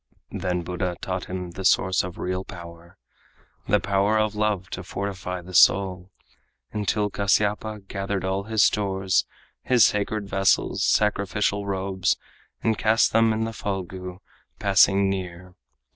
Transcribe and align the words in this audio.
Then 0.31 0.63
Buddha 0.63 0.95
taught 0.99 1.27
the 1.27 1.63
source 1.63 2.03
of 2.03 2.17
real 2.17 2.43
power, 2.43 2.97
The 3.67 3.79
power 3.79 4.17
of 4.17 4.33
love 4.33 4.67
to 4.71 4.81
fortify 4.83 5.41
the 5.43 5.53
soul, 5.53 6.09
Until 6.71 7.11
Kasyapa 7.11 7.81
gathered 7.87 8.25
all 8.25 8.45
his 8.45 8.63
stores, 8.63 9.27
His 9.61 9.85
sacred 9.85 10.27
vessels, 10.27 10.83
sacrificial 10.83 11.67
robes, 11.67 12.17
And 12.63 12.79
cast 12.79 13.13
them 13.13 13.31
in 13.31 13.43
the 13.43 13.53
Phalgu 13.53 14.21
passing 14.57 15.07
near. 15.07 15.53